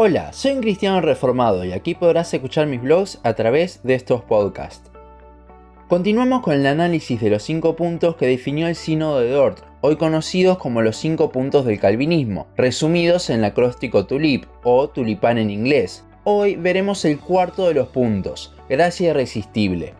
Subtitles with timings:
[0.00, 4.22] Hola, soy un cristiano reformado y aquí podrás escuchar mis blogs a través de estos
[4.22, 4.92] podcasts.
[5.88, 9.96] Continuamos con el análisis de los cinco puntos que definió el Sínodo de Dort, hoy
[9.96, 15.50] conocidos como los cinco puntos del calvinismo, resumidos en el acróstico tulip o tulipán en
[15.50, 16.04] inglés.
[16.22, 19.94] Hoy veremos el cuarto de los puntos, gracia irresistible.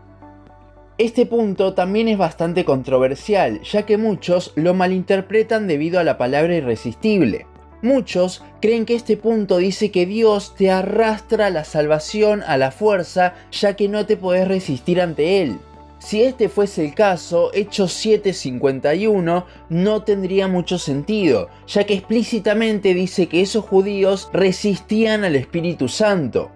[0.96, 6.54] Este punto también es bastante controversial, ya que muchos lo malinterpretan debido a la palabra
[6.54, 7.46] irresistible.
[7.82, 13.34] Muchos creen que este punto dice que Dios te arrastra la salvación a la fuerza
[13.52, 15.58] ya que no te podés resistir ante Él.
[16.00, 23.26] Si este fuese el caso, Hechos 7:51 no tendría mucho sentido, ya que explícitamente dice
[23.26, 26.52] que esos judíos resistían al Espíritu Santo.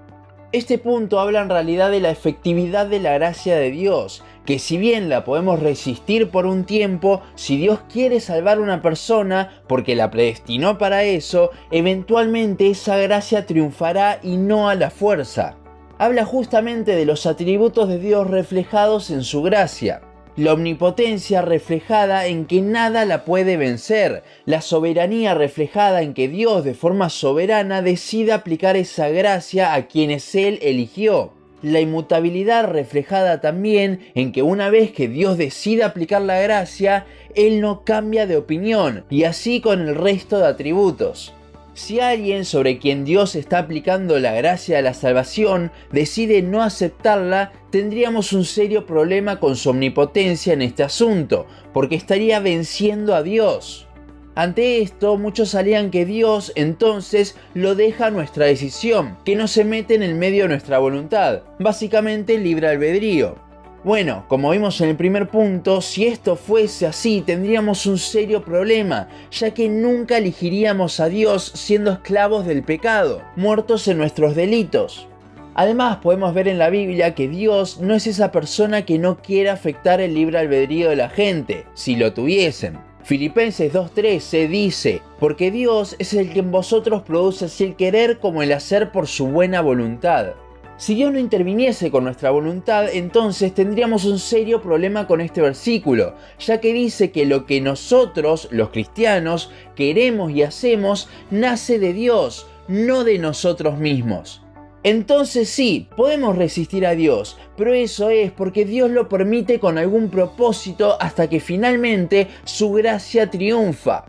[0.53, 4.77] Este punto habla en realidad de la efectividad de la gracia de Dios, que si
[4.77, 9.97] bien la podemos resistir por un tiempo, si Dios quiere salvar a una persona porque
[9.97, 15.57] la predestinó para eso, eventualmente esa gracia triunfará y no a la fuerza.
[15.97, 20.03] Habla justamente de los atributos de Dios reflejados en su gracia
[20.37, 26.65] la omnipotencia reflejada en que nada la puede vencer, la soberanía reflejada en que Dios
[26.65, 31.33] de forma soberana decide aplicar esa gracia a quienes Él eligió.
[31.61, 37.61] La inmutabilidad reflejada también en que una vez que Dios decide aplicar la gracia, Él
[37.61, 41.35] no cambia de opinión, y así con el resto de atributos.
[41.75, 47.53] Si alguien sobre quien Dios está aplicando la gracia de la salvación decide no aceptarla,
[47.71, 53.89] tendríamos un serio problema con su omnipotencia en este asunto, porque estaría venciendo a Dios.
[54.35, 59.65] Ante esto, muchos salían que Dios entonces lo deja a nuestra decisión, que no se
[59.65, 63.37] mete en el medio de nuestra voluntad, básicamente libre albedrío.
[63.85, 69.09] Bueno, como vimos en el primer punto, si esto fuese así, tendríamos un serio problema,
[69.33, 75.09] ya que nunca elegiríamos a Dios siendo esclavos del pecado, muertos en nuestros delitos.
[75.55, 79.51] Además, podemos ver en la Biblia que Dios no es esa persona que no quiere
[79.51, 82.79] afectar el libre albedrío de la gente, si lo tuviesen.
[83.03, 88.45] Filipenses 2.13 dice, porque Dios es el que en vosotros produce así el querer como
[88.45, 90.35] el hacer por su buena voluntad.
[90.83, 96.17] Si Dios no interviniese con nuestra voluntad, entonces tendríamos un serio problema con este versículo,
[96.41, 102.49] ya que dice que lo que nosotros, los cristianos, queremos y hacemos, nace de Dios,
[102.67, 104.43] no de nosotros mismos.
[104.83, 110.11] Entonces sí, podemos resistir a Dios, pero eso es porque Dios lo permite con algún
[110.11, 114.07] propósito hasta que finalmente su gracia triunfa.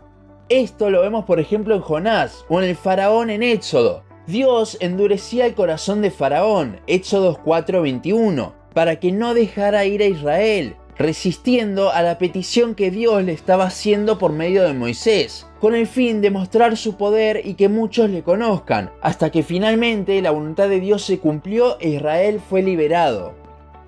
[0.48, 4.02] Esto lo vemos por ejemplo en Jonás o en el faraón en Éxodo.
[4.26, 10.76] Dios endurecía el corazón de Faraón, Éxodo 4:21, para que no dejara ir a Israel,
[10.96, 15.86] resistiendo a la petición que Dios le estaba haciendo por medio de Moisés, con el
[15.86, 20.70] fin de mostrar su poder y que muchos le conozcan, hasta que finalmente la voluntad
[20.70, 23.43] de Dios se cumplió e Israel fue liberado.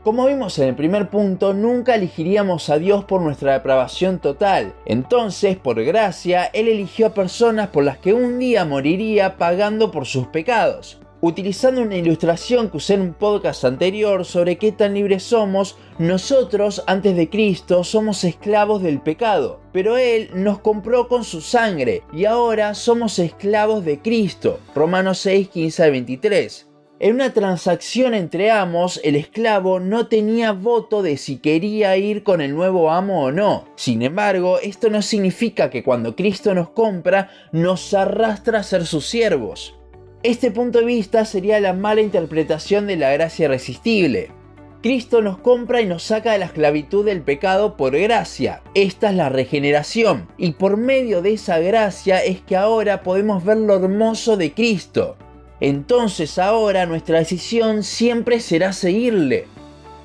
[0.06, 4.72] Como vimos en el primer punto, nunca elegiríamos a Dios por nuestra depravación total.
[4.84, 10.06] Entonces, por gracia, Él eligió a personas por las que un día moriría pagando por
[10.06, 11.00] sus pecados.
[11.21, 16.84] Utilizando una ilustración que usé en un podcast anterior sobre qué tan libres somos, nosotros
[16.87, 22.27] antes de Cristo somos esclavos del pecado, pero Él nos compró con su sangre y
[22.27, 24.61] ahora somos esclavos de Cristo.
[24.72, 26.75] Romanos 6, 15 23.
[26.99, 32.41] En una transacción entre amos, el esclavo no tenía voto de si quería ir con
[32.41, 33.67] el nuevo amo o no.
[33.77, 39.07] Sin embargo, esto no significa que cuando Cristo nos compra, nos arrastra a ser sus
[39.07, 39.79] siervos.
[40.23, 44.31] Este punto de vista sería la mala interpretación de la gracia irresistible.
[44.83, 48.63] Cristo nos compra y nos saca de la esclavitud del pecado por gracia.
[48.73, 50.28] Esta es la regeneración.
[50.39, 55.19] Y por medio de esa gracia es que ahora podemos ver lo hermoso de Cristo
[55.61, 59.47] entonces ahora nuestra decisión siempre será seguirle.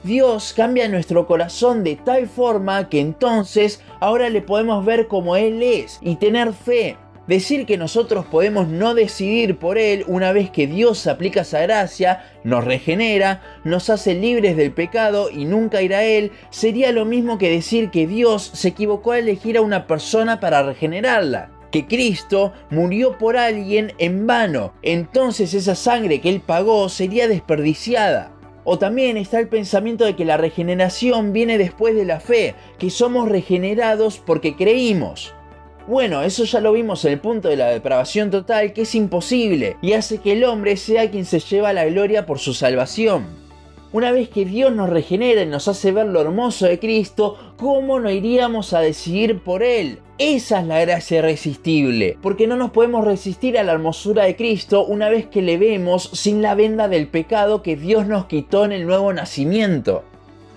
[0.03, 5.61] Dios cambia nuestro corazón de tal forma que entonces ahora le podemos ver como Él
[5.61, 6.97] es y tener fe.
[7.27, 12.25] Decir que nosotros podemos no decidir por Él una vez que Dios aplica esa gracia,
[12.43, 17.37] nos regenera, nos hace libres del pecado y nunca irá a Él, sería lo mismo
[17.37, 22.53] que decir que Dios se equivocó al elegir a una persona para regenerarla que Cristo
[22.69, 28.33] murió por alguien en vano, entonces esa sangre que él pagó sería desperdiciada.
[28.63, 32.91] O también está el pensamiento de que la regeneración viene después de la fe, que
[32.91, 35.33] somos regenerados porque creímos.
[35.87, 39.77] Bueno, eso ya lo vimos en el punto de la depravación total, que es imposible
[39.81, 43.25] y hace que el hombre sea quien se lleva la gloria por su salvación.
[43.93, 47.99] Una vez que Dios nos regenera y nos hace ver lo hermoso de Cristo, ¿cómo
[47.99, 49.99] no iríamos a decidir por Él?
[50.17, 54.85] Esa es la gracia irresistible, porque no nos podemos resistir a la hermosura de Cristo
[54.85, 58.71] una vez que le vemos sin la venda del pecado que Dios nos quitó en
[58.71, 60.05] el nuevo nacimiento.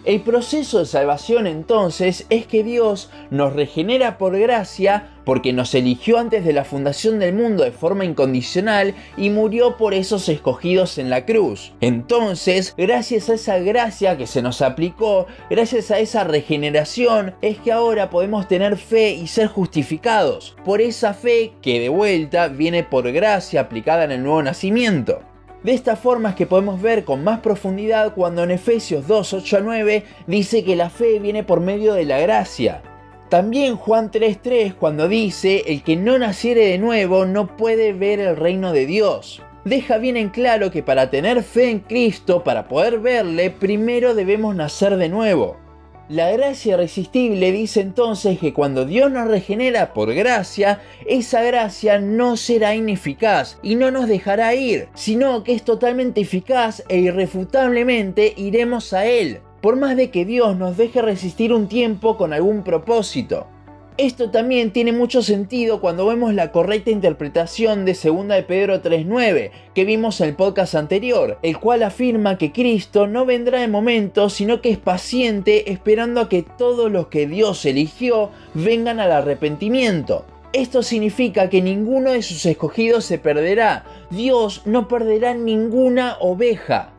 [0.05, 6.19] El proceso de salvación entonces es que Dios nos regenera por gracia porque nos eligió
[6.19, 11.09] antes de la fundación del mundo de forma incondicional y murió por esos escogidos en
[11.09, 11.73] la cruz.
[11.81, 17.73] Entonces, gracias a esa gracia que se nos aplicó, gracias a esa regeneración, es que
[17.73, 23.11] ahora podemos tener fe y ser justificados por esa fe que de vuelta viene por
[23.11, 25.23] gracia aplicada en el nuevo nacimiento.
[25.65, 29.57] De esta forma es que podemos ver con más profundidad cuando en Efesios 2, 8
[29.57, 32.83] a 9 dice que la fe viene por medio de la gracia.
[33.31, 38.37] También Juan 3.3 cuando dice, el que no naciere de nuevo no puede ver el
[38.37, 39.41] reino de Dios.
[39.65, 44.55] Deja bien en claro que para tener fe en Cristo, para poder verle, primero debemos
[44.55, 45.64] nacer de nuevo.
[46.11, 52.37] La gracia irresistible dice entonces que cuando Dios nos regenera por gracia, esa gracia no
[52.37, 58.93] será ineficaz y no nos dejará ir, sino que es totalmente eficaz e irrefutablemente iremos
[58.93, 63.47] a Él, por más de que Dios nos deje resistir un tiempo con algún propósito.
[63.97, 69.53] Esto también tiene mucho sentido cuando vemos la correcta interpretación de 2 de Pedro 3.9
[69.73, 74.31] que vimos en el podcast anterior, el cual afirma que Cristo no vendrá de momento,
[74.31, 80.25] sino que es paciente esperando a que todos los que Dios eligió vengan al arrepentimiento.
[80.53, 86.91] Esto significa que ninguno de sus escogidos se perderá, Dios no perderá ninguna oveja.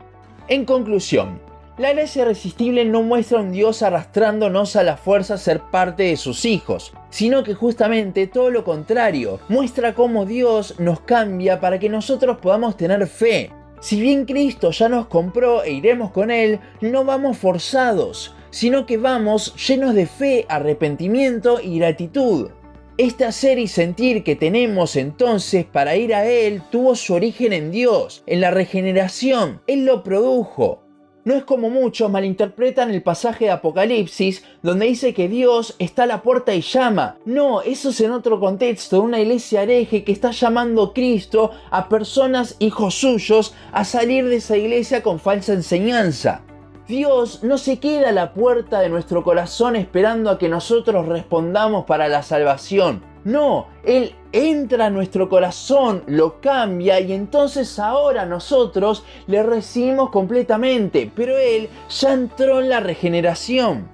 [0.48, 1.42] En conclusión,
[1.78, 6.04] la gracia irresistible no muestra a un Dios arrastrándonos a la fuerza a ser parte
[6.04, 11.78] de sus hijos, sino que justamente todo lo contrario, muestra cómo Dios nos cambia para
[11.78, 13.52] que nosotros podamos tener fe.
[13.82, 18.98] Si bien Cristo ya nos compró e iremos con Él, no vamos forzados, sino que
[18.98, 22.52] vamos llenos de fe, arrepentimiento y gratitud.
[22.98, 27.72] Este hacer y sentir que tenemos entonces para ir a Él tuvo su origen en
[27.72, 29.62] Dios, en la regeneración.
[29.68, 30.85] Él lo produjo.
[31.26, 36.06] No es como muchos malinterpretan el pasaje de Apocalipsis donde dice que Dios está a
[36.06, 37.18] la puerta y llama.
[37.26, 41.90] No, eso es en otro contexto, una iglesia hereje que está llamando a Cristo a
[41.90, 46.44] personas, hijos suyos, a salir de esa iglesia con falsa enseñanza.
[46.88, 51.86] Dios no se queda a la puerta de nuestro corazón esperando a que nosotros respondamos
[51.86, 53.02] para la salvación.
[53.24, 61.10] No, Él entra a nuestro corazón, lo cambia y entonces ahora nosotros le recibimos completamente,
[61.16, 63.88] pero Él ya entró en la regeneración.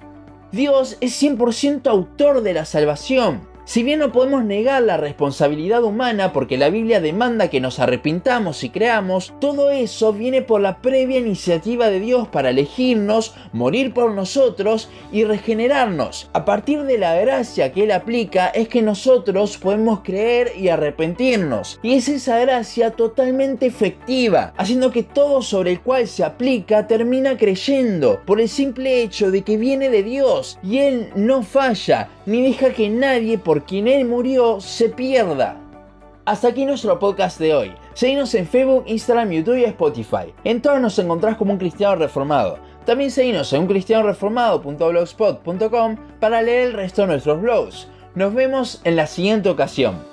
[0.50, 3.51] Dios es 100% autor de la salvación.
[3.72, 8.64] Si bien no podemos negar la responsabilidad humana porque la Biblia demanda que nos arrepintamos
[8.64, 14.10] y creamos, todo eso viene por la previa iniciativa de Dios para elegirnos, morir por
[14.10, 16.28] nosotros y regenerarnos.
[16.34, 21.80] A partir de la gracia que Él aplica es que nosotros podemos creer y arrepentirnos.
[21.82, 27.38] Y es esa gracia totalmente efectiva, haciendo que todo sobre el cual se aplica termina
[27.38, 32.42] creyendo por el simple hecho de que viene de Dios y Él no falla ni
[32.42, 35.58] deja que nadie por quien Él murió se pierda.
[36.24, 37.72] Hasta aquí nuestro podcast de hoy.
[37.94, 40.32] Seguinos en Facebook, Instagram, YouTube y Spotify.
[40.44, 42.58] En todos nos encontrás como un cristiano reformado.
[42.86, 47.88] También seguinos en uncristianoreformado.blogspot.com para leer el resto de nuestros blogs.
[48.14, 50.11] Nos vemos en la siguiente ocasión.